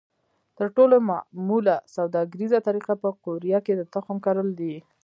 تر 0.57 0.67
ټولو 0.75 0.95
معموله 1.09 1.75
سوداګریزه 1.95 2.57
طریقه 2.67 2.93
په 3.03 3.09
قوریه 3.23 3.59
کې 3.65 3.73
د 3.75 3.81
تخم 3.93 4.17
کرل 4.25 4.47
دي. 4.59 4.75